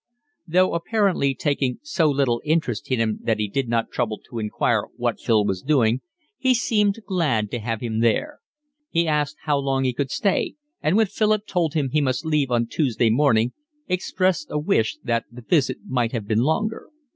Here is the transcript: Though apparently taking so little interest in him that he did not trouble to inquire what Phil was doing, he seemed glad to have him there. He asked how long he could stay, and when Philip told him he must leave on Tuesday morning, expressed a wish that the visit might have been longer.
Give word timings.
Though 0.47 0.73
apparently 0.73 1.35
taking 1.35 1.77
so 1.83 2.09
little 2.09 2.41
interest 2.43 2.89
in 2.89 2.99
him 2.99 3.19
that 3.21 3.37
he 3.37 3.47
did 3.47 3.69
not 3.69 3.91
trouble 3.91 4.19
to 4.31 4.39
inquire 4.39 4.85
what 4.95 5.19
Phil 5.19 5.45
was 5.45 5.61
doing, 5.61 6.01
he 6.39 6.55
seemed 6.55 7.01
glad 7.05 7.51
to 7.51 7.59
have 7.59 7.81
him 7.81 7.99
there. 7.99 8.39
He 8.89 9.07
asked 9.07 9.37
how 9.43 9.59
long 9.59 9.83
he 9.83 9.93
could 9.93 10.09
stay, 10.09 10.55
and 10.81 10.97
when 10.97 11.05
Philip 11.05 11.45
told 11.45 11.75
him 11.75 11.91
he 11.91 12.01
must 12.01 12.25
leave 12.25 12.49
on 12.49 12.65
Tuesday 12.65 13.11
morning, 13.11 13.53
expressed 13.87 14.47
a 14.49 14.57
wish 14.57 14.97
that 15.03 15.25
the 15.31 15.43
visit 15.43 15.77
might 15.85 16.13
have 16.13 16.27
been 16.27 16.41
longer. 16.41 16.89